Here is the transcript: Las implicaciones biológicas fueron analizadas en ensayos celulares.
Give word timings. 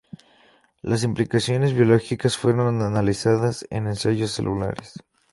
Las 0.81 1.03
implicaciones 1.03 1.73
biológicas 1.75 2.35
fueron 2.35 2.81
analizadas 2.81 3.67
en 3.69 3.85
ensayos 3.85 4.31
celulares. 4.31 4.95